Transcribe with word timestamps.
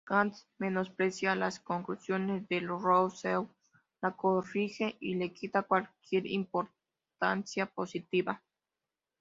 Kant 0.03 0.35
menosprecia 0.57 1.35
las 1.35 1.59
conclusiones 1.59 2.47
de 2.49 2.59
Rousseau, 2.61 3.49
lo 4.01 4.17
corrige 4.17 4.97
y 4.99 5.13
le 5.13 5.31
quita 5.31 5.61
cualquier 5.61 6.25
importancia 6.25 7.67
positiva. 7.67 8.41